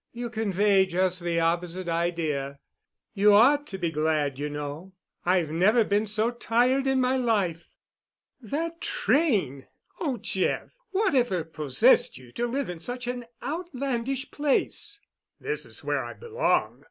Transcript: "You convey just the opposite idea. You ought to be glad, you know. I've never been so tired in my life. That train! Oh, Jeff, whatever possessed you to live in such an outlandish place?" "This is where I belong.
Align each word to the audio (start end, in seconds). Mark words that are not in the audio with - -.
"You 0.13 0.31
convey 0.31 0.87
just 0.87 1.19
the 1.19 1.39
opposite 1.39 1.87
idea. 1.87 2.57
You 3.13 3.35
ought 3.35 3.67
to 3.67 3.77
be 3.77 3.91
glad, 3.91 4.39
you 4.39 4.49
know. 4.49 4.93
I've 5.27 5.51
never 5.51 5.83
been 5.83 6.07
so 6.07 6.31
tired 6.31 6.87
in 6.87 6.99
my 6.99 7.17
life. 7.17 7.69
That 8.41 8.81
train! 8.81 9.67
Oh, 9.99 10.17
Jeff, 10.17 10.71
whatever 10.89 11.43
possessed 11.43 12.17
you 12.17 12.31
to 12.31 12.47
live 12.47 12.67
in 12.67 12.79
such 12.79 13.05
an 13.05 13.25
outlandish 13.43 14.31
place?" 14.31 14.99
"This 15.39 15.67
is 15.67 15.83
where 15.83 16.03
I 16.03 16.13
belong. 16.15 16.79